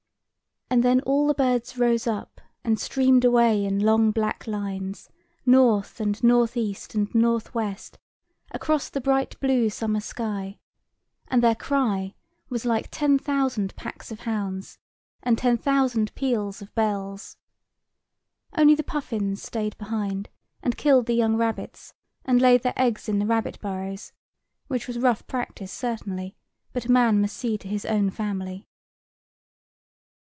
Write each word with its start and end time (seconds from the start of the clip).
And 0.73 0.83
then 0.83 1.01
all 1.01 1.27
the 1.27 1.33
birds 1.33 1.77
rose 1.77 2.07
up, 2.07 2.39
and 2.63 2.79
streamed 2.79 3.25
away 3.25 3.65
in 3.65 3.79
long 3.79 4.11
black 4.11 4.47
lines, 4.47 5.09
north, 5.45 5.99
and 5.99 6.23
north 6.23 6.55
east, 6.55 6.95
and 6.95 7.13
north 7.13 7.53
west, 7.53 7.99
across 8.51 8.87
the 8.87 9.01
bright 9.01 9.37
blue 9.41 9.69
summer 9.69 9.99
sky; 9.99 10.59
and 11.27 11.43
their 11.43 11.55
cry 11.55 12.15
was 12.47 12.63
like 12.63 12.87
ten 12.89 13.19
thousand 13.19 13.75
packs 13.75 14.13
of 14.13 14.21
hounds, 14.21 14.77
and 15.21 15.37
ten 15.37 15.57
thousand 15.57 16.15
peals 16.15 16.61
of 16.61 16.73
bells. 16.73 17.35
Only 18.57 18.73
the 18.73 18.81
puffins 18.81 19.43
stayed 19.43 19.77
behind, 19.77 20.29
and 20.63 20.77
killed 20.77 21.05
the 21.05 21.15
young 21.15 21.35
rabbits, 21.35 21.93
and 22.23 22.39
laid 22.41 22.63
their 22.63 22.81
eggs 22.81 23.09
in 23.09 23.19
the 23.19 23.25
rabbit 23.27 23.59
burrows; 23.59 24.13
which 24.67 24.87
was 24.87 24.97
rough 24.99 25.27
practice, 25.27 25.73
certainly; 25.73 26.37
but 26.71 26.85
a 26.85 26.91
man 26.93 27.19
must 27.19 27.35
see 27.35 27.57
to 27.57 27.67
his 27.67 27.83
own 27.85 28.09
family. 28.09 28.65